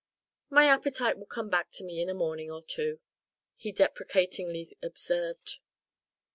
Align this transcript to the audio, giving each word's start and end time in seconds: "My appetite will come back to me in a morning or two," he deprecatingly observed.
"My 0.49 0.65
appetite 0.65 1.19
will 1.19 1.27
come 1.27 1.47
back 1.47 1.69
to 1.73 1.83
me 1.83 2.01
in 2.01 2.09
a 2.09 2.15
morning 2.15 2.49
or 2.49 2.63
two," 2.63 2.99
he 3.55 3.71
deprecatingly 3.71 4.75
observed. 4.81 5.59